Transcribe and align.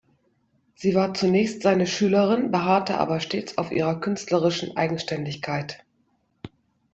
Sie 0.73 0.95
war 0.95 1.13
zunächst 1.13 1.61
seine 1.61 1.85
Schülerin, 1.85 2.49
beharrte 2.49 2.97
aber 2.97 3.19
stets 3.19 3.59
auf 3.59 3.71
ihrer 3.71 3.99
künstlerischen 3.99 4.75
Eigenständigkeit. 4.75 5.85